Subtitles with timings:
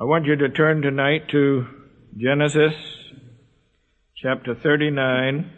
[0.00, 1.66] I want you to turn tonight to
[2.16, 2.72] Genesis
[4.16, 5.50] chapter 39,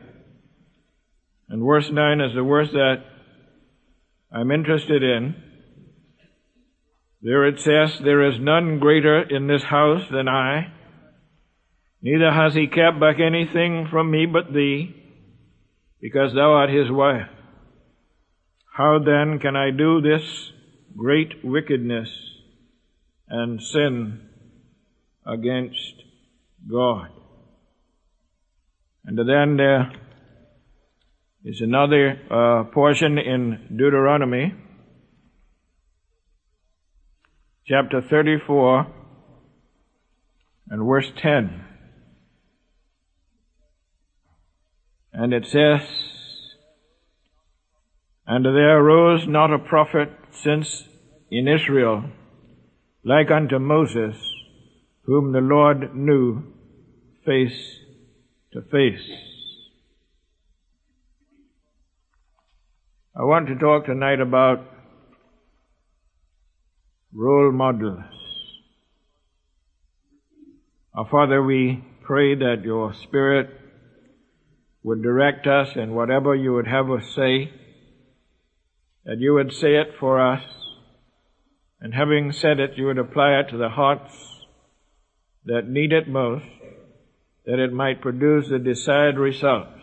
[1.51, 3.05] and verse 9 is the verse that
[4.33, 5.35] I'm interested in.
[7.21, 10.73] There it says, There is none greater in this house than I,
[12.01, 14.97] neither has he kept back anything from me but thee,
[16.01, 17.29] because thou art his wife.
[18.75, 20.23] How then can I do this
[20.97, 22.09] great wickedness
[23.29, 24.29] and sin
[25.27, 26.03] against
[26.71, 27.09] God?
[29.05, 29.93] And then there
[31.45, 34.55] is another uh, portion in Deuteronomy,
[37.67, 38.87] chapter 34
[40.69, 41.65] and verse 10.
[45.13, 45.81] And it says,
[48.27, 50.85] And there arose not a prophet since
[51.31, 52.05] in Israel
[53.05, 54.17] like unto Moses,
[55.11, 56.41] whom the Lord knew
[57.27, 57.81] face
[58.53, 59.11] to face.
[63.17, 64.61] I want to talk tonight about
[67.13, 68.05] role models.
[70.95, 73.51] Our Father, we pray that your Spirit
[74.85, 77.51] would direct us in whatever you would have us say,
[79.05, 80.45] that you would say it for us,
[81.81, 84.40] and having said it, you would apply it to the hearts
[85.45, 86.45] that need it most,
[87.47, 89.81] that it might produce the desired results.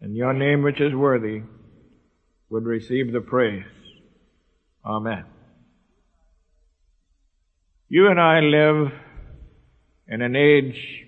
[0.00, 1.42] And your name, which is worthy,
[2.50, 3.64] would receive the praise.
[4.84, 5.24] Amen.
[7.88, 8.92] You and I live
[10.08, 11.04] in an age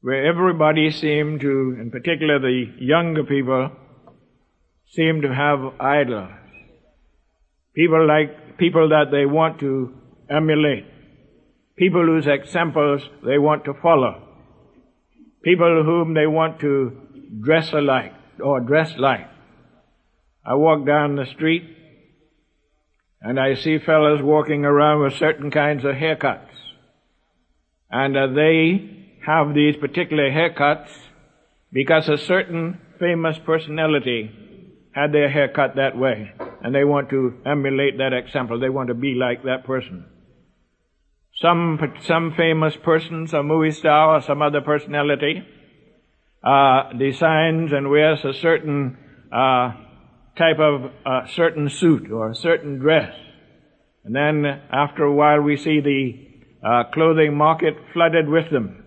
[0.00, 3.70] where everybody seemed to, in particular the younger people,
[4.86, 6.30] seem to have idols.
[7.74, 9.92] People like people that they want to
[10.28, 10.86] emulate.
[11.80, 14.22] People whose examples they want to follow.
[15.42, 16.92] People whom they want to
[17.40, 19.26] dress alike or dress like.
[20.44, 21.64] I walk down the street
[23.22, 26.52] and I see fellows walking around with certain kinds of haircuts.
[27.90, 30.90] And uh, they have these particular haircuts
[31.72, 34.30] because a certain famous personality
[34.94, 36.30] had their hair cut that way.
[36.62, 38.60] And they want to emulate that example.
[38.60, 40.04] They want to be like that person.
[41.40, 45.42] Some, some famous person, some movie star or some other personality,
[46.44, 48.98] uh, designs and wears a certain,
[49.32, 49.72] uh,
[50.36, 53.14] type of a certain suit or a certain dress.
[54.04, 58.84] And then after a while we see the uh, clothing market flooded with them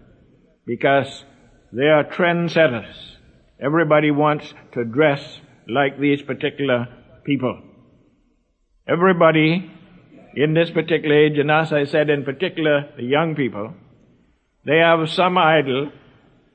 [0.66, 1.24] because
[1.72, 2.94] they are trendsetters.
[3.60, 6.88] Everybody wants to dress like these particular
[7.26, 7.62] people.
[8.88, 9.72] Everybody
[10.36, 13.74] in this particular age, and as I said, in particular the young people,
[14.66, 15.92] they have some idol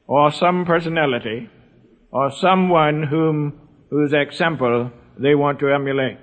[0.06, 1.50] or some personality
[2.10, 6.18] or someone whom whose example they want to emulate.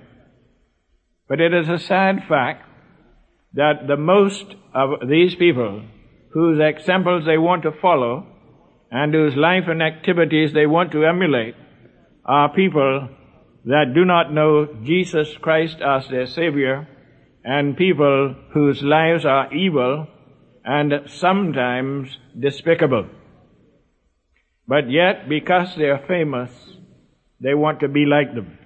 [1.27, 2.67] But it is a sad fact
[3.53, 5.83] that the most of these people
[6.31, 8.27] whose examples they want to follow
[8.91, 11.55] and whose life and activities they want to emulate
[12.25, 13.09] are people
[13.65, 16.87] that do not know Jesus Christ as their Savior
[17.45, 20.07] and people whose lives are evil
[20.65, 23.07] and sometimes despicable.
[24.67, 26.49] But yet, because they are famous,
[27.39, 28.57] they want to be like them.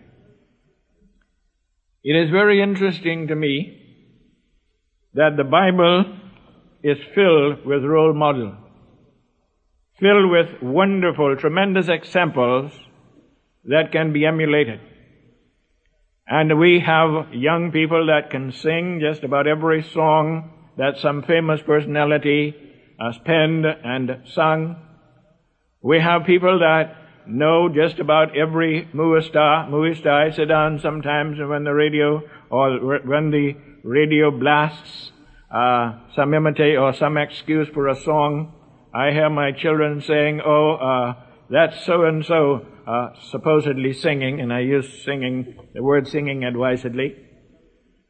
[2.05, 3.81] It is very interesting to me
[5.13, 6.17] that the Bible
[6.81, 8.55] is filled with role models,
[9.99, 12.71] filled with wonderful, tremendous examples
[13.65, 14.79] that can be emulated.
[16.29, 21.59] And we have young people that can sing just about every song that some famous
[21.63, 22.53] personality
[22.99, 24.75] has penned and sung.
[25.81, 26.95] We have people that
[27.25, 29.67] know just about every movie star.
[29.71, 35.11] Movie star, I sit down sometimes when the radio or when the radio blasts
[35.49, 38.53] uh, some imitate or some excuse for a song.
[38.93, 41.13] I hear my children saying, "Oh, uh,
[41.49, 47.15] that's so and so." Uh, supposedly singing, and I use singing, the word singing advisedly.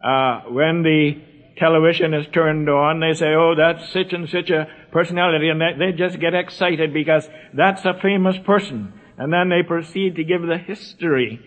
[0.01, 1.21] Uh, when the
[1.57, 5.73] television is turned on, they say, oh, that's such and such a personality, and they,
[5.77, 8.93] they just get excited because that's a famous person.
[9.17, 11.41] And then they proceed to give the history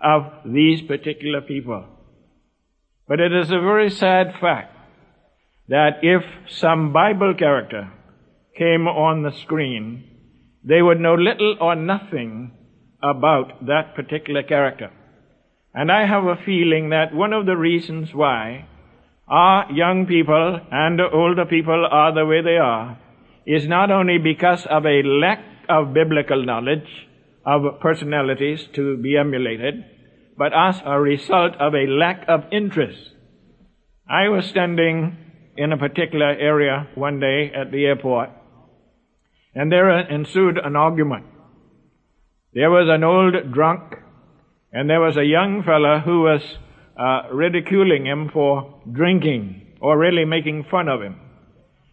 [0.00, 1.88] of these particular people.
[3.08, 4.76] But it is a very sad fact
[5.66, 7.92] that if some Bible character
[8.56, 10.04] came on the screen,
[10.62, 12.52] they would know little or nothing
[13.02, 14.90] about that particular character.
[15.74, 18.66] And I have a feeling that one of the reasons why
[19.28, 22.98] our young people and older people are the way they are
[23.44, 27.08] is not only because of a lack of biblical knowledge
[27.44, 29.84] of personalities to be emulated,
[30.36, 33.10] but as a result of a lack of interest.
[34.08, 35.16] I was standing
[35.56, 38.30] in a particular area one day at the airport,
[39.54, 41.26] and there ensued an argument.
[42.56, 43.96] There was an old drunk,
[44.72, 46.40] and there was a young fellow who was
[46.98, 51.20] uh, ridiculing him for drinking, or really making fun of him.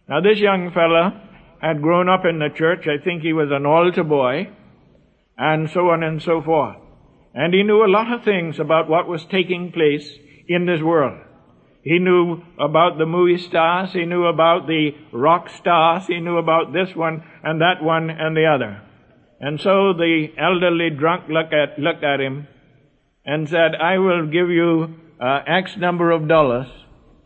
[0.08, 1.20] Now this young fellow
[1.60, 2.86] had grown up in the church.
[2.88, 4.48] I think he was an altar boy,
[5.36, 6.78] and so on and so forth.
[7.34, 10.10] And he knew a lot of things about what was taking place
[10.48, 11.20] in this world.
[11.82, 16.72] He knew about the movie stars, he knew about the rock stars, he knew about
[16.72, 18.80] this one and that one and the other.
[19.40, 22.46] And so the elderly drunk looked at, looked at him
[23.24, 26.68] and said, I will give you uh, X number of dollars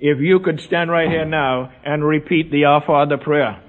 [0.00, 3.62] if you could stand right here now and repeat the Our Father prayer.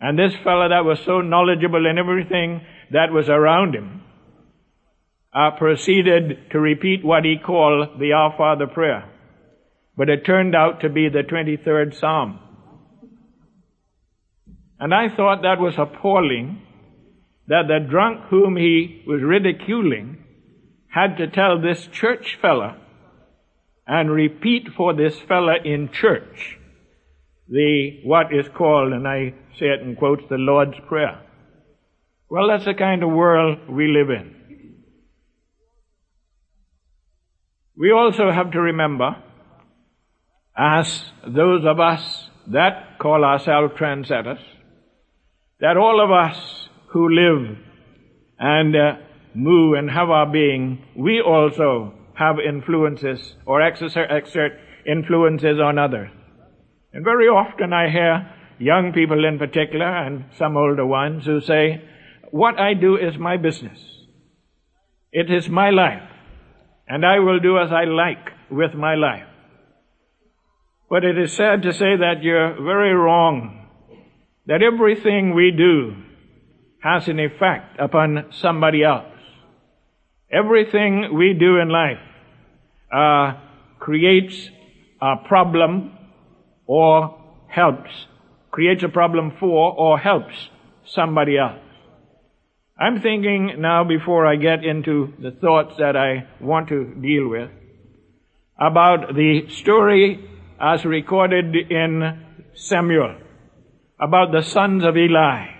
[0.00, 4.02] And this fellow that was so knowledgeable in everything that was around him,
[5.32, 9.08] uh, proceeded to repeat what he called the Our Father prayer.
[9.96, 12.38] But it turned out to be the 23rd Psalm.
[14.78, 16.62] And I thought that was appalling
[17.48, 20.24] that the drunk whom he was ridiculing
[20.88, 22.76] had to tell this church fella
[23.86, 26.58] and repeat for this fella in church
[27.48, 31.20] the, what is called, and I say it in quotes, the Lord's Prayer.
[32.30, 34.36] Well, that's the kind of world we live in.
[37.76, 39.16] We also have to remember,
[40.56, 44.40] as those of us that call ourselves trendsetters,
[45.60, 46.61] that all of us
[46.92, 47.56] who live
[48.38, 48.92] and uh,
[49.34, 54.52] move and have our being, we also have influences or exert
[54.86, 56.10] influences on others.
[56.92, 61.82] And very often I hear young people in particular and some older ones who say,
[62.30, 63.78] what I do is my business.
[65.12, 66.08] It is my life.
[66.88, 69.26] And I will do as I like with my life.
[70.90, 73.66] But it is sad to say that you're very wrong.
[74.46, 75.94] That everything we do
[76.82, 79.06] has an effect upon somebody else.
[80.30, 81.98] Everything we do in life
[82.92, 83.34] uh,
[83.78, 84.50] creates
[85.00, 85.96] a problem
[86.66, 87.18] or
[87.48, 87.90] helps,
[88.50, 90.34] creates a problem for or helps
[90.84, 91.60] somebody else.
[92.78, 97.50] I'm thinking now before I get into the thoughts that I want to deal with
[98.58, 100.28] about the story
[100.60, 102.24] as recorded in
[102.54, 103.18] Samuel
[104.00, 105.51] about the sons of Eli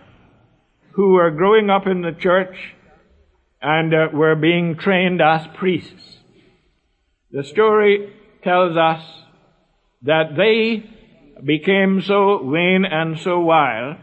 [0.94, 2.74] who were growing up in the church
[3.60, 6.18] and uh, were being trained as priests.
[7.30, 8.12] The story
[8.42, 9.02] tells us
[10.02, 10.84] that they
[11.44, 13.96] became so vain and so wild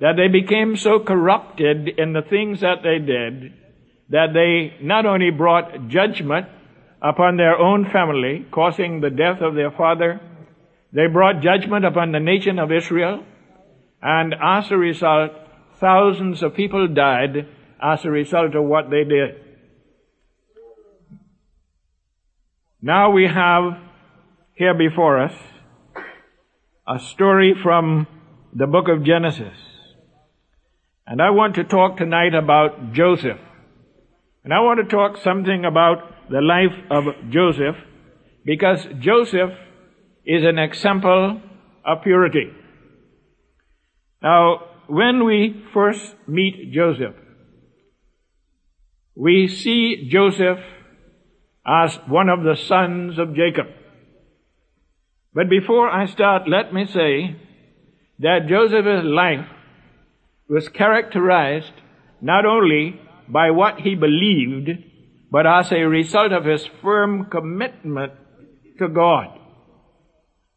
[0.00, 3.52] that they became so corrupted in the things that they did
[4.10, 6.46] that they not only brought judgment
[7.02, 10.20] upon their own family, causing the death of their father,
[10.92, 13.24] they brought judgment upon the nation of Israel,
[14.02, 15.32] and as a result,
[15.80, 17.48] thousands of people died
[17.82, 19.36] as a result of what they did.
[22.80, 23.78] Now we have
[24.54, 25.32] here before us
[26.86, 28.06] a story from
[28.54, 29.56] the book of Genesis.
[31.06, 33.38] And I want to talk tonight about Joseph.
[34.44, 37.76] And I want to talk something about the life of Joseph
[38.44, 39.50] because Joseph
[40.26, 41.40] is an example
[41.84, 42.52] of purity.
[44.22, 47.14] Now, when we first meet Joseph,
[49.14, 50.58] we see Joseph
[51.66, 53.66] as one of the sons of Jacob.
[55.32, 57.36] But before I start, let me say
[58.18, 59.46] that Joseph's life
[60.48, 61.72] was characterized
[62.20, 64.70] not only by what he believed,
[65.30, 68.12] but as a result of his firm commitment
[68.78, 69.38] to God.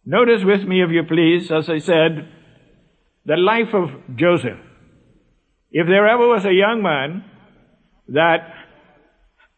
[0.06, 2.30] Notice with me, if you please, as I said,
[3.28, 4.58] the life of Joseph.
[5.70, 7.26] If there ever was a young man
[8.08, 8.54] that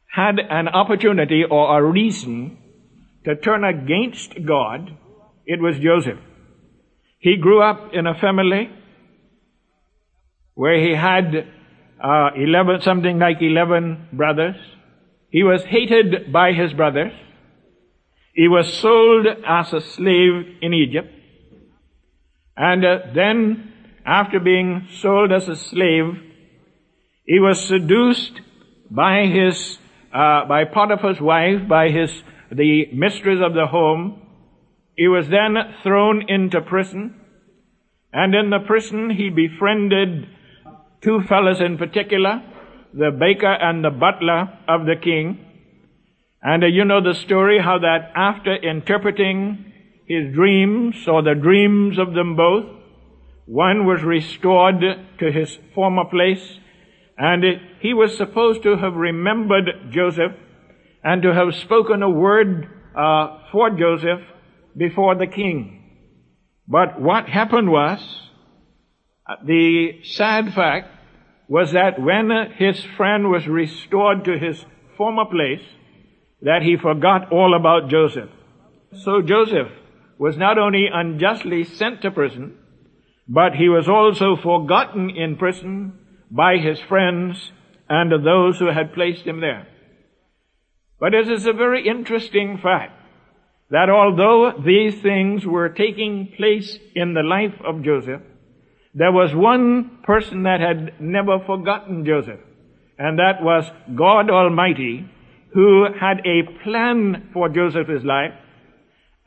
[0.08, 2.58] had an opportunity or a reason
[3.26, 4.98] to turn against God,
[5.46, 6.18] it was Joseph.
[7.20, 8.72] He grew up in a family
[10.56, 11.48] where he had
[12.04, 14.56] uh, 11, something like 11 brothers.
[15.30, 17.14] He was hated by his brothers.
[18.34, 21.19] He was sold as a slave in Egypt.
[22.60, 23.74] And uh, then,
[24.06, 26.22] after being sold as a slave,
[27.26, 28.42] he was seduced
[28.92, 29.78] by his,
[30.14, 32.12] uh, by Potiphar's wife, by his,
[32.52, 34.22] the mistress of the home,
[34.98, 37.16] He was then thrown into prison,
[38.12, 40.28] and in the prison he befriended
[41.02, 42.44] two fellows in particular,
[42.94, 45.40] the baker and the butler of the king.
[46.42, 49.69] And uh, you know the story how that after interpreting
[50.10, 52.66] his dreams or the dreams of them both,
[53.46, 54.82] one was restored
[55.20, 56.60] to his former place
[57.16, 60.32] and it, he was supposed to have remembered Joseph
[61.04, 64.22] and to have spoken a word uh, for Joseph
[64.76, 65.76] before the king.
[66.68, 68.00] But what happened was,
[69.28, 70.88] uh, the sad fact
[71.48, 74.64] was that when his friend was restored to his
[74.98, 75.66] former place,
[76.42, 78.30] that he forgot all about Joseph.
[79.04, 79.68] So Joseph
[80.20, 82.58] was not only unjustly sent to prison,
[83.28, 85.94] but he was also forgotten in prison
[86.30, 87.52] by his friends
[87.88, 89.66] and those who had placed him there.
[91.00, 92.94] But it is a very interesting fact
[93.72, 98.22] that although these things were taking place in the life of Joseph,
[98.94, 102.42] there was one person that had never forgotten Joseph,
[102.98, 105.10] and that was God Almighty,
[105.54, 108.34] who had a plan for Joseph's life,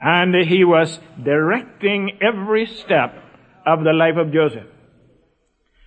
[0.02, 3.14] and he was directing every step
[3.64, 4.66] of the life of Joseph.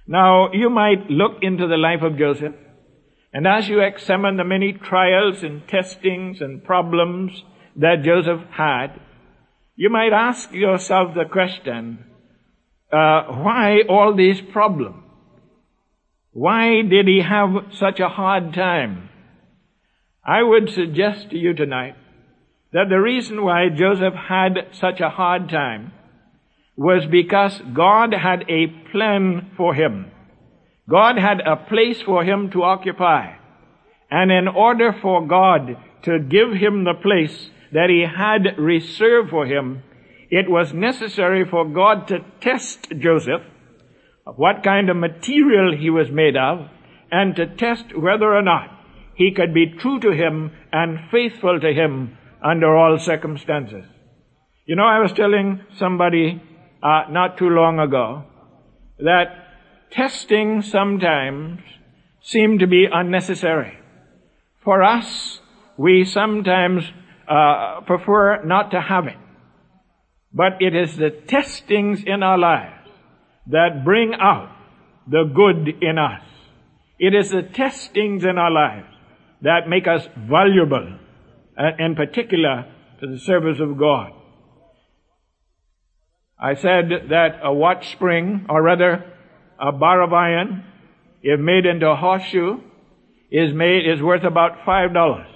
[0.08, 2.56] Now, you might look into the life of Joseph,
[3.34, 7.44] and as you examine the many trials and testings and problems
[7.76, 9.00] that Joseph had,
[9.76, 12.06] you might ask yourself the question,
[12.94, 15.04] uh, why all these problems?
[16.32, 19.10] Why did he have such a hard time?
[20.24, 21.96] I would suggest to you tonight
[22.76, 25.94] that the reason why Joseph had such a hard time
[26.76, 30.12] was because God had a plan for him.
[30.90, 33.36] God had a place for him to occupy.
[34.12, 39.46] And in order for God to give him the place that he had reserved for
[39.46, 39.82] him,
[40.30, 43.44] it was necessary for God to test Joseph,
[44.28, 46.68] of what kind of material he was made of,
[47.10, 48.70] and to test whether or not
[49.16, 53.86] he could be true to him and faithful to him under all circumstances.
[54.66, 56.42] You know, I was telling somebody
[56.84, 58.24] uh, not too long ago
[59.00, 59.26] that
[59.92, 61.62] testing sometimes
[62.22, 63.78] seem to be unnecessary.
[64.64, 65.40] For us,
[65.78, 66.84] we sometimes
[67.28, 69.18] uh, prefer not to have it.
[70.34, 72.90] But it is the testings in our lives
[73.48, 74.52] that bring out
[75.08, 76.24] the good in us.
[77.00, 78.88] It is the testings in our lives
[79.42, 80.98] that make us valuable,
[81.58, 82.66] uh, in particular
[83.00, 84.12] to the service of God.
[86.40, 89.14] I said that a watch spring, or rather
[89.60, 90.66] a bar of iron,
[91.24, 92.60] if made into a horseshoe,
[93.32, 95.28] is made, is worth about five dollars.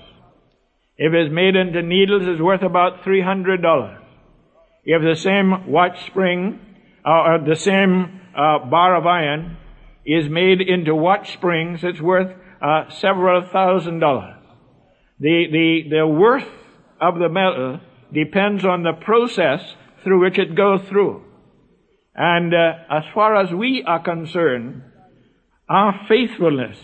[0.98, 4.02] If it's made into needles, it's worth about three hundred dollars.
[4.84, 6.60] If the same watch spring,
[7.06, 9.58] uh, or the same uh, bar of iron
[10.06, 14.36] is made into watch springs, it's worth uh, several thousand dollars.
[15.20, 16.48] The, the, the worth
[17.02, 17.82] of the metal
[18.14, 19.62] depends on the process
[20.04, 21.24] through which it goes through.
[22.16, 24.84] And uh, as far as we are concerned,
[25.70, 26.78] our faithfulness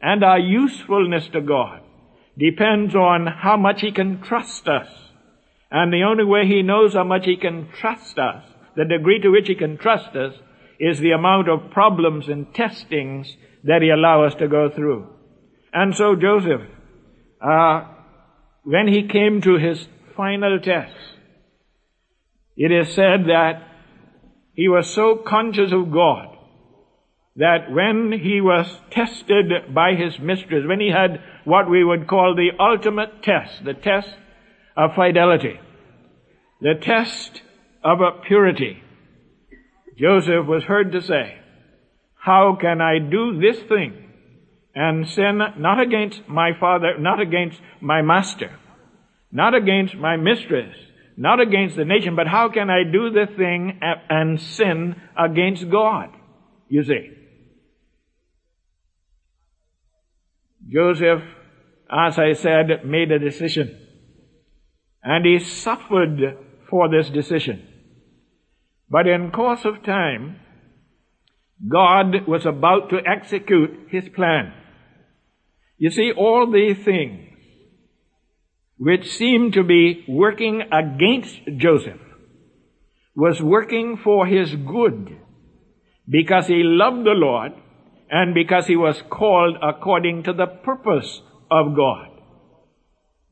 [0.00, 1.80] and our usefulness to God
[2.38, 4.88] depends on how much He can trust us.
[5.70, 8.44] And the only way He knows how much He can trust us,
[8.76, 10.34] the degree to which He can trust us,
[10.78, 15.06] is the amount of problems and testings that He allows us to go through.
[15.72, 16.62] And so Joseph,
[17.40, 17.86] uh,
[18.64, 20.94] when he came to his final test,
[22.56, 23.62] it is said that
[24.52, 26.36] he was so conscious of God
[27.36, 32.34] that when he was tested by his mistress, when he had what we would call
[32.34, 34.10] the ultimate test, the test
[34.76, 35.58] of fidelity,
[36.60, 37.40] the test
[37.82, 38.82] of a purity,
[39.96, 41.38] Joseph was heard to say,
[42.14, 44.09] how can I do this thing
[44.82, 48.50] and sin not against my father, not against my master,
[49.30, 50.74] not against my mistress,
[51.18, 56.08] not against the nation, but how can I do the thing and sin against God?
[56.70, 57.10] You see.
[60.72, 61.24] Joseph,
[61.90, 63.78] as I said, made a decision.
[65.02, 66.38] And he suffered
[66.70, 67.68] for this decision.
[68.88, 70.40] But in course of time,
[71.68, 74.54] God was about to execute his plan.
[75.80, 77.30] You see, all these things
[78.76, 82.00] which seemed to be working against Joseph,
[83.14, 85.18] was working for his good
[86.08, 87.52] because he loved the Lord
[88.10, 91.20] and because he was called according to the purpose
[91.50, 92.08] of God.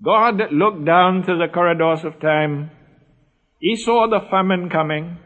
[0.03, 2.71] God looked down through the corridors of time
[3.61, 5.19] He saw the famine coming.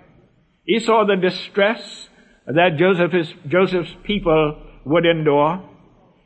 [0.65, 2.09] He saw the distress
[2.47, 5.69] that Joseph's, Joseph's people would endure.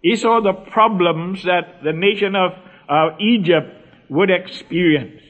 [0.03, 2.53] He saw the problems that the nation of
[2.89, 3.69] uh, Egypt
[4.09, 5.23] would experience.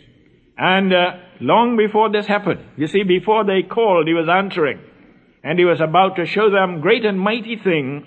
[0.59, 4.81] And uh, long before this happened, you see, before they called, he was answering.
[5.43, 8.07] And he was about to show them great and mighty things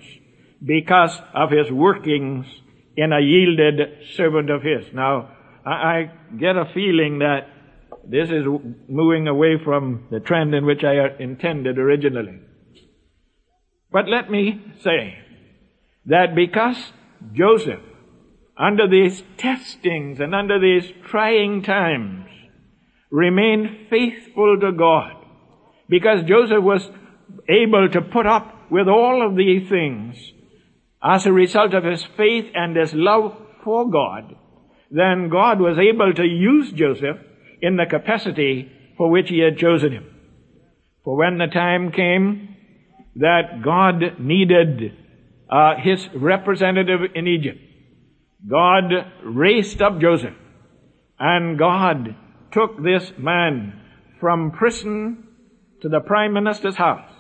[0.63, 2.45] because of his workings
[2.97, 4.93] in a yielded servant of his.
[4.93, 5.29] Now,
[5.65, 7.47] I, I get a feeling that
[8.05, 8.45] this is
[8.87, 12.39] moving away from the trend in which I intended originally.
[13.91, 15.17] But let me say
[16.09, 16.91] that because
[17.33, 17.81] Joseph,
[18.57, 22.25] under these testings and under these trying times,
[23.11, 25.13] remained faithful to God,
[25.87, 26.89] because Joseph was
[27.47, 30.15] able to put up with all of these things
[31.01, 34.35] as a result of his faith and his love for God,
[34.91, 37.17] then God was able to use Joseph
[37.61, 40.05] in the capacity for which he had chosen him.
[41.03, 42.55] For when the time came
[43.15, 44.98] that God needed
[45.49, 47.59] uh, his representative in Egypt,
[48.49, 48.91] God
[49.23, 50.35] raised up Joseph,
[51.17, 52.15] and God
[52.51, 53.81] took this man
[54.19, 55.27] from prison
[55.81, 57.11] to the prime minister's house.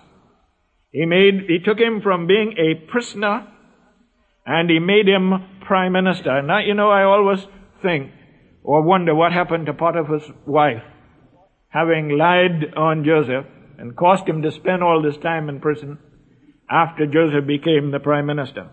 [0.91, 3.47] He made, he took him from being a prisoner
[4.45, 6.41] and he made him prime minister.
[6.41, 7.45] Now, you know, I always
[7.81, 8.11] think
[8.63, 10.83] or wonder what happened to Potiphar's wife,
[11.69, 13.45] having lied on Joseph
[13.77, 15.99] and caused him to spend all this time in prison
[16.69, 18.69] after Joseph became the prime minister.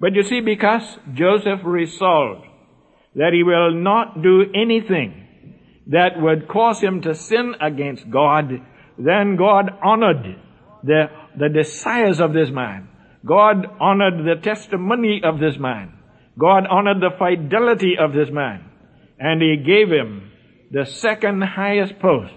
[0.00, 0.82] But you see, because
[1.14, 2.44] Joseph resolved
[3.14, 5.22] that he will not do anything
[5.88, 8.50] that would cause him to sin against God,
[8.98, 10.36] then God honored
[10.82, 11.04] the,
[11.38, 12.88] the desires of this man.
[13.24, 15.92] God honored the testimony of this man.
[16.38, 18.64] God honored the fidelity of this man.
[19.18, 20.30] And he gave him
[20.70, 22.32] the second highest post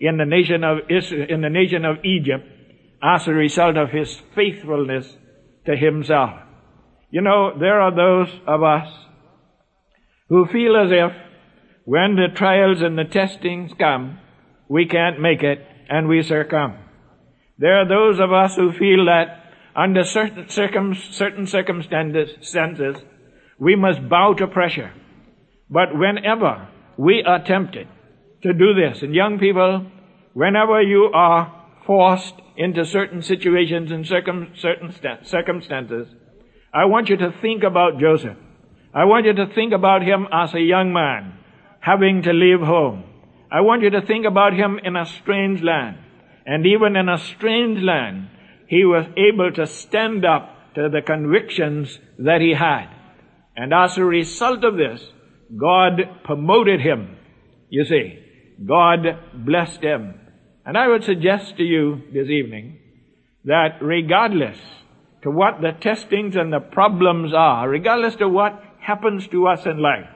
[0.00, 2.44] in the nation of Israel, in the nation of Egypt
[3.06, 5.06] as a result of his faithfulness
[5.64, 6.30] to himself.
[7.10, 8.88] You know, there are those of us
[10.28, 11.12] who feel as if
[11.84, 14.18] when the trials and the testings come,
[14.68, 16.78] we can't make it and we succumb.
[17.58, 19.44] There are those of us who feel that
[19.76, 22.96] under certain, circum, certain circumstances,
[23.58, 24.92] we must bow to pressure.
[25.70, 27.86] But whenever we are tempted
[28.42, 29.86] to do this, and young people,
[30.34, 31.55] whenever you are
[31.86, 34.94] forced into certain situations and circum, certain
[35.24, 36.08] circumstances,
[36.74, 38.36] I want you to think about Joseph.
[38.94, 41.38] I want you to think about him as a young man
[41.80, 43.04] having to leave home.
[43.50, 45.98] I want you to think about him in a strange land.
[46.44, 48.28] And even in a strange land,
[48.68, 52.88] he was able to stand up to the convictions that he had.
[53.56, 55.00] And as a result of this,
[55.56, 57.16] God promoted him.
[57.70, 58.18] You see,
[58.66, 60.14] God blessed him.
[60.66, 62.78] And I would suggest to you this evening
[63.44, 64.58] that regardless
[65.22, 69.78] to what the testings and the problems are, regardless to what happens to us in
[69.78, 70.08] life,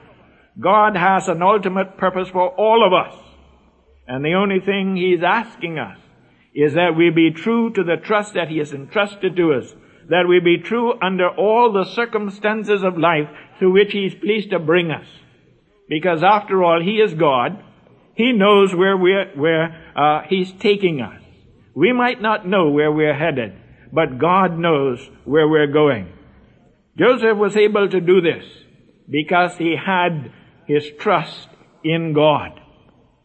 [0.59, 3.17] God has an ultimate purpose for all of us.
[4.05, 5.97] And the only thing He's asking us
[6.53, 9.73] is that we be true to the trust that He has entrusted to us.
[10.09, 14.49] That we be true under all the circumstances of life through which He is pleased
[14.49, 15.07] to bring us.
[15.87, 17.63] Because after all, He is God.
[18.15, 21.21] He knows where we're, where uh, He's taking us.
[21.73, 23.53] We might not know where we're headed,
[23.91, 26.11] but God knows where we're going.
[26.97, 28.43] Joseph was able to do this
[29.09, 30.31] because he had
[30.65, 31.47] his trust
[31.83, 32.59] in God.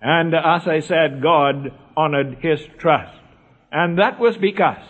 [0.01, 3.18] And as I said, God honored his trust.
[3.72, 4.85] And that was because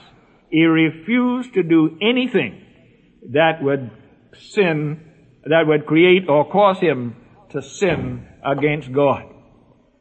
[0.50, 2.62] he refused to do anything
[3.32, 3.90] that would
[4.38, 5.00] sin,
[5.44, 7.16] that would create or cause him
[7.50, 9.24] to sin against God.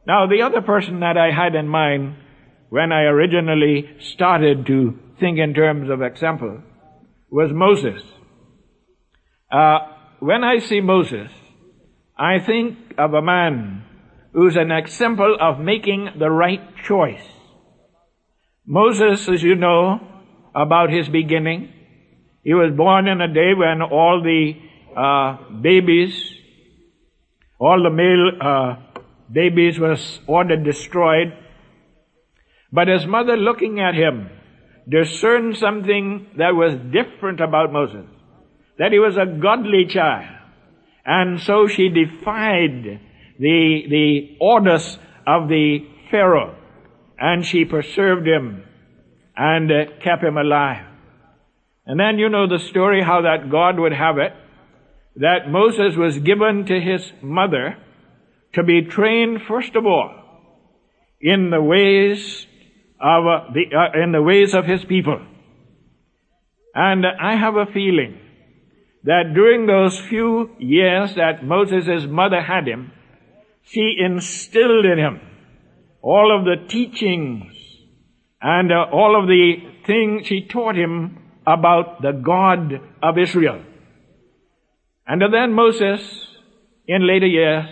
[0.06, 2.16] Now the other person that I had in mind
[2.68, 6.62] when I originally started to think in terms of example
[7.30, 8.02] was Moses.
[9.50, 9.78] Uh,
[10.20, 11.30] when I see Moses,
[12.16, 13.84] I think of a man
[14.32, 17.22] who's an example of making the right choice.
[18.66, 20.00] Moses, as you know,
[20.54, 21.72] about his beginning,
[22.42, 24.52] he was born in a day when all the
[24.96, 26.14] uh, babies,
[27.58, 28.85] all the male uh,
[29.30, 31.32] babies was ordered destroyed.
[32.72, 34.30] But his mother looking at him
[34.88, 38.06] discerned something that was different about Moses.
[38.78, 40.32] That he was a godly child.
[41.04, 43.00] And so she defied
[43.38, 46.56] the, the orders of the Pharaoh
[47.18, 48.64] and she preserved him
[49.36, 50.84] and uh, kept him alive.
[51.86, 54.32] And then you know the story how that God would have it
[55.16, 57.78] that Moses was given to his mother
[58.54, 60.10] to be trained first of all
[61.20, 62.46] in the ways
[63.00, 65.20] of uh, the, uh, in the ways of his people.
[66.74, 68.20] And I have a feeling
[69.04, 72.92] that during those few years that Moses' mother had him,
[73.62, 75.20] she instilled in him
[76.02, 77.52] all of the teachings
[78.40, 79.54] and uh, all of the
[79.86, 83.62] things she taught him about the God of Israel.
[85.06, 86.00] And then Moses,
[86.86, 87.68] in later years,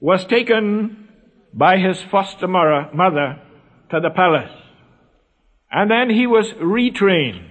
[0.00, 1.08] was taken
[1.52, 3.40] by his foster mother
[3.90, 4.52] to the palace.
[5.70, 7.48] And then he was retrained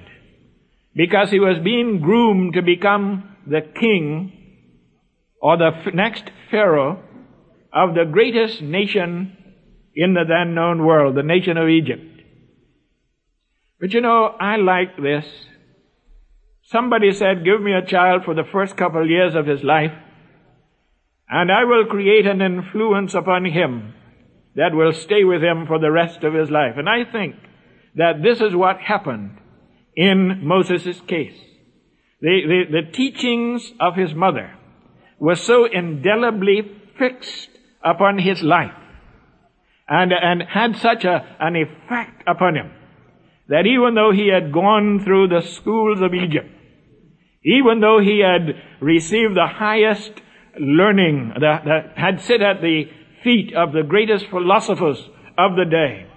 [0.95, 4.33] because he was being groomed to become the king
[5.41, 7.01] or the next pharaoh
[7.71, 9.37] of the greatest nation
[9.95, 12.21] in the then known world, the nation of Egypt.
[13.79, 15.25] But you know, I like this.
[16.63, 19.91] Somebody said, give me a child for the first couple of years of his life,
[21.29, 23.93] and I will create an influence upon him
[24.55, 26.73] that will stay with him for the rest of his life.
[26.77, 27.35] And I think
[27.95, 29.37] that this is what happened
[29.95, 31.39] in Moses' case.
[32.21, 34.55] The, the, the teachings of his mother
[35.19, 36.61] were so indelibly
[36.97, 37.49] fixed
[37.83, 38.73] upon his life
[39.87, 42.71] and, and had such a, an effect upon him
[43.47, 46.49] that even though he had gone through the schools of Egypt,
[47.43, 50.11] even though he had received the highest
[50.59, 52.85] learning, that, that had sit at the
[53.23, 54.97] feet of the greatest philosophers
[55.37, 56.07] of the day,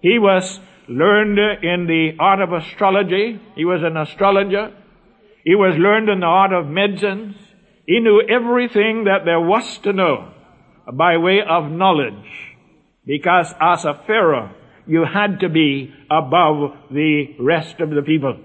[0.00, 3.40] he was learned in the art of astrology.
[3.54, 4.72] He was an astrologer.
[5.44, 7.36] He was learned in the art of medicines.
[7.86, 10.32] He knew everything that there was to know
[10.92, 12.14] by way of knowledge.
[13.06, 14.54] Because as a Pharaoh,
[14.86, 18.38] you had to be above the rest of the people.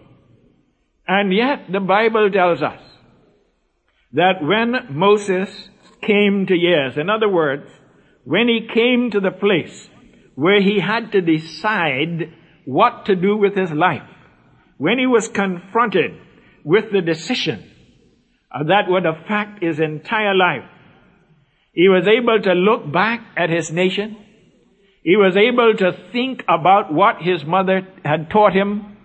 [1.08, 2.80] And yet the Bible tells us
[4.13, 5.49] that when Moses
[6.02, 7.67] came to years, in other words,
[8.23, 9.89] when he came to the place
[10.36, 12.34] where he had to decide
[12.65, 14.08] what to do with his life,
[14.78, 16.12] when he was confronted
[16.63, 17.69] with the decision
[18.52, 20.69] uh, that would affect his entire life,
[21.73, 24.15] he was able to look back at his nation.
[25.04, 28.95] He was able to think about what his mother had taught him.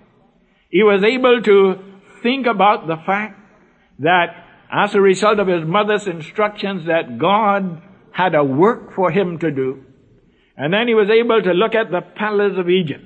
[0.70, 1.76] He was able to
[2.22, 3.40] think about the fact
[4.00, 9.38] that as a result of his mother's instructions that God had a work for him
[9.38, 9.84] to do.
[10.56, 13.04] And then he was able to look at the palace of Egypt.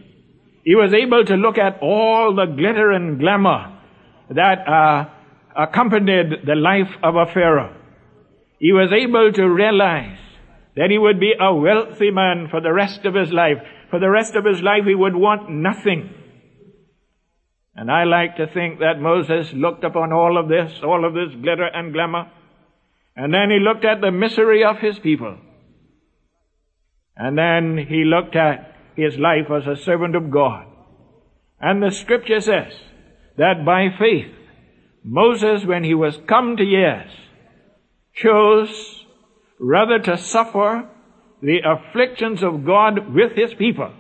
[0.64, 3.79] He was able to look at all the glitter and glamour
[4.31, 5.09] that uh,
[5.57, 7.77] accompanied the life of a Pharaoh
[8.62, 10.18] he was able to realize
[10.77, 13.59] that he would be a wealthy man for the rest of his life.
[13.90, 16.14] For the rest of his life he would want nothing.
[17.75, 21.35] And I like to think that Moses looked upon all of this, all of this
[21.41, 22.31] glitter and glamour,
[23.17, 25.39] and then he looked at the misery of his people.
[27.17, 30.67] And then he looked at his life as a servant of God.
[31.61, 32.73] And the scripture says
[33.37, 34.35] that by faith,
[35.05, 37.11] Moses, when he was come to years,
[38.15, 39.05] chose
[39.59, 40.89] rather to suffer
[41.41, 43.93] the afflictions of God with his people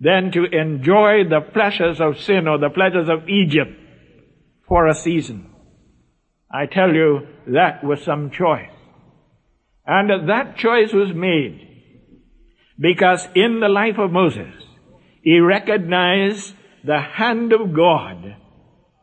[0.00, 3.70] than to enjoy the pleasures of sin or the pleasures of Egypt
[4.66, 5.50] for a season.
[6.50, 8.70] I tell you, that was some choice.
[9.86, 11.66] And that choice was made
[12.78, 14.54] because in the life of Moses,
[15.22, 18.36] he recognized the hand of God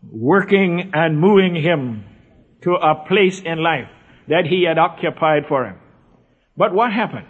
[0.04, 2.06] working and moving him
[2.64, 3.90] to a place in life
[4.28, 5.78] that he had occupied for him.
[6.56, 7.28] But what happened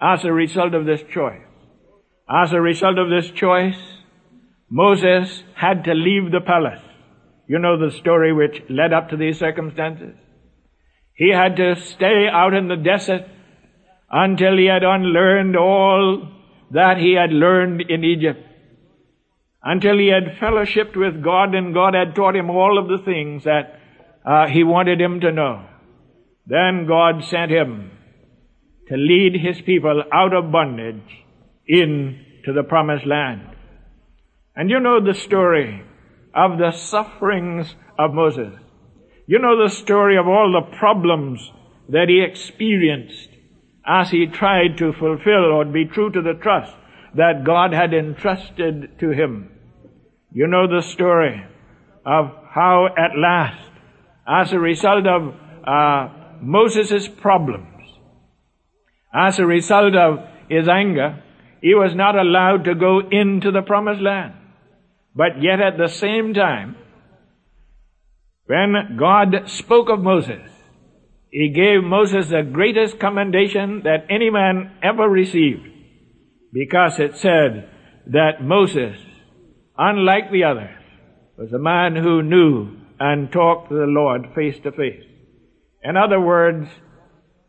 [0.00, 1.42] as a result of this choice?
[2.28, 3.78] As a result of this choice,
[4.70, 6.82] Moses had to leave the palace.
[7.46, 10.14] You know the story which led up to these circumstances.
[11.14, 13.26] He had to stay out in the desert
[14.10, 16.28] until he had unlearned all
[16.70, 18.40] that he had learned in Egypt.
[19.62, 23.44] Until he had fellowshiped with God and God had taught him all of the things
[23.44, 23.78] that
[24.24, 25.66] uh, he wanted him to know.
[26.46, 27.90] Then God sent him
[28.88, 31.21] to lead his people out of bondage
[31.66, 33.56] into the promised land.
[34.54, 35.82] And you know the story
[36.34, 38.54] of the sufferings of Moses.
[39.26, 41.50] You know the story of all the problems
[41.88, 43.28] that he experienced
[43.86, 46.72] as he tried to fulfill or be true to the trust
[47.14, 49.50] that God had entrusted to him.
[50.32, 51.44] You know the story
[52.06, 53.70] of how at last,
[54.26, 55.34] as a result of
[55.66, 56.08] uh,
[56.40, 57.68] Moses' problems.
[59.14, 61.22] As a result of his anger,
[61.62, 64.34] he was not allowed to go into the promised land.
[65.14, 66.76] But yet at the same time,
[68.46, 70.50] when God spoke of Moses,
[71.30, 75.68] he gave Moses the greatest commendation that any man ever received.
[76.52, 77.70] because it said
[78.06, 78.98] that Moses,
[79.78, 80.76] unlike the others,
[81.38, 85.02] was a man who knew and talked to the Lord face to face.
[85.82, 86.68] In other words,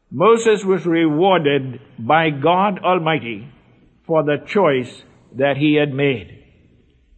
[0.10, 3.52] Moses was rewarded by God Almighty
[4.14, 5.02] for the choice
[5.36, 6.28] that he had made.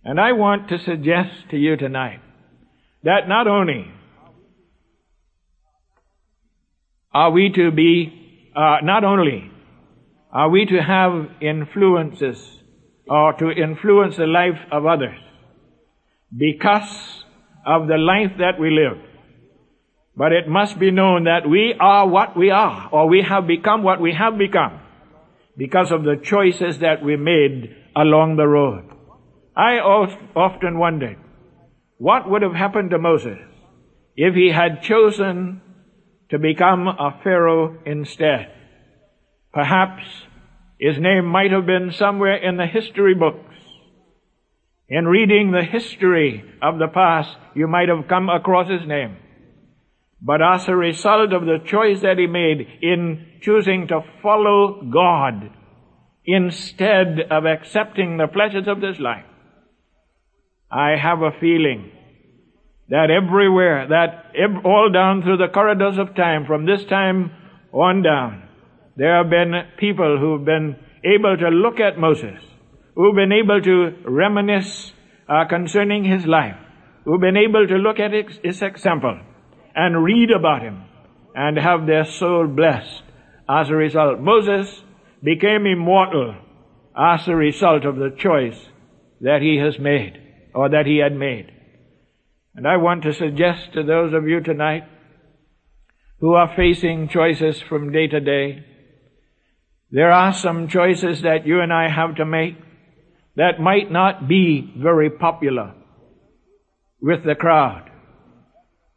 [0.06, 2.22] And I want to suggest to you tonight
[3.04, 3.92] that not only
[7.14, 9.52] are we to be, uh, not only
[10.32, 12.38] are we to have influences
[13.10, 15.20] or to influence the life of others
[16.32, 17.26] because
[17.66, 19.04] of the life that we live,
[20.16, 23.84] but it must be known that we are what we are, or we have become
[23.84, 24.80] what we have become
[25.58, 28.84] because of the choices that we made along the road.
[29.56, 31.18] I often wondered,
[31.98, 33.40] what would have happened to Moses
[34.18, 35.62] if he had chosen
[36.30, 38.52] to become a Pharaoh instead?
[39.54, 40.04] Perhaps
[40.78, 43.56] his name might have been somewhere in the history books.
[44.90, 49.16] In reading the history of the past, you might have come across his name.
[50.26, 55.52] But as a result of the choice that he made in choosing to follow God
[56.26, 59.26] instead of accepting the pleasures of this life,
[60.72, 61.92] I have a feeling
[62.90, 64.34] that everywhere, that
[64.66, 67.32] all down through the corridors of time, from this time
[67.72, 68.50] on down,
[68.96, 72.42] there have been people who've been able to look at Moses,
[72.96, 74.92] who've been able to reminisce
[75.30, 76.58] uh, concerning his life,
[77.04, 79.20] who've been able to look at his, his example
[79.76, 80.84] and read about him
[81.36, 83.04] and have their soul blessed
[83.48, 84.20] as a result.
[84.20, 84.84] Moses
[85.22, 86.36] became immortal
[86.98, 88.68] as a result of the choice
[89.22, 90.22] that he has made
[90.54, 91.52] or that he had made.
[92.56, 94.84] And I want to suggest to those of you tonight
[96.20, 98.66] who are facing choices from day to day,
[99.92, 102.56] there are some choices that you and I have to make
[103.36, 105.74] that might not be very popular
[107.02, 107.92] with the crowd.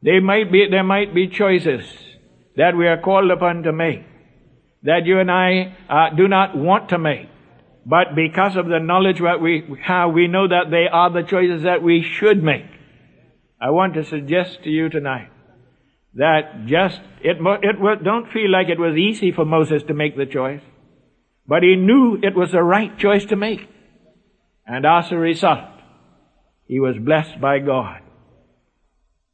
[0.02, 1.84] They might be, there might be choices
[2.56, 4.04] that we are called upon to make
[4.82, 7.28] that you and I uh, do not want to make.
[7.84, 11.62] But because of the knowledge that we have, we know that they are the choices
[11.62, 12.66] that we should make.
[13.60, 15.30] I want to suggest to you tonight
[16.14, 20.26] that just, it, it don't feel like it was easy for Moses to make the
[20.26, 20.60] choice,
[21.46, 23.68] but he knew it was the right choice to make.
[24.66, 25.70] And as a result,
[26.66, 28.02] he was blessed by God.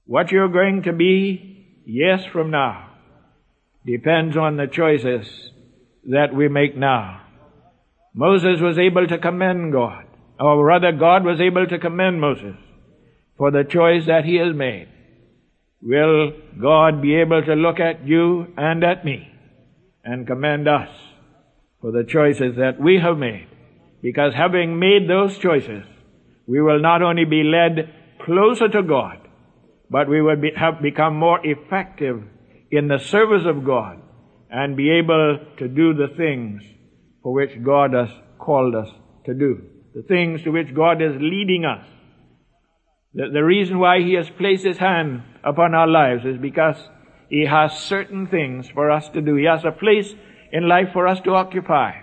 [0.07, 2.91] What you're going to be years from now
[3.87, 5.51] depends on the choices
[6.05, 7.23] that we make now.
[8.13, 10.05] Moses was able to commend God,
[10.39, 12.57] or rather God was able to commend Moses
[13.39, 14.89] for the choice that he has made.
[15.81, 19.31] Will God be able to look at you and at me
[20.05, 20.91] and commend us
[21.81, 23.49] for the choices that we have made?
[24.03, 25.85] Because having made those choices,
[26.47, 27.91] we will not only be led
[28.23, 29.24] closer to God,
[29.91, 32.23] but we would be, have become more effective
[32.71, 34.01] in the service of God
[34.51, 36.63] and be able to do the things
[37.23, 38.89] for which God has called us
[39.27, 39.63] to do.
[39.95, 41.87] The things to which God is leading us.
[43.15, 46.77] The, the reason why He has placed His hand upon our lives is because
[47.29, 49.37] He has certain things for us to do.
[49.37, 50.13] He has a place
[50.53, 52.01] in life for us to occupy.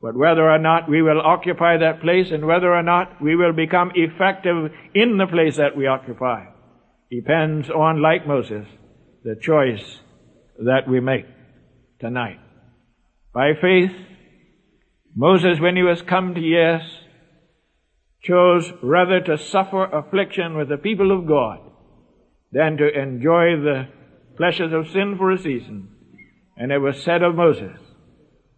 [0.00, 3.52] But whether or not we will occupy that place and whether or not we will
[3.52, 6.51] become effective in the place that we occupy
[7.12, 8.66] depends on, like Moses,
[9.22, 10.00] the choice
[10.58, 11.26] that we make
[12.00, 12.40] tonight.
[13.34, 13.90] By faith,
[15.14, 16.82] Moses, when he was come to years,
[18.22, 21.58] chose rather to suffer affliction with the people of God
[22.50, 23.88] than to enjoy the
[24.36, 25.88] pleasures of sin for a season.
[26.56, 27.78] And it was said of Moses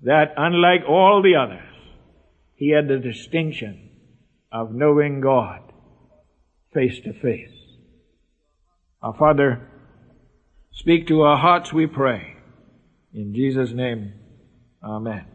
[0.02, 1.74] that unlike all the others,
[2.54, 3.90] he had the distinction
[4.52, 5.60] of knowing God
[6.72, 7.53] face to face.
[9.04, 9.60] Our Father,
[10.72, 12.36] Speak to our hearts, we pray.
[13.12, 14.14] In Jesus' name,
[14.82, 15.33] Amen.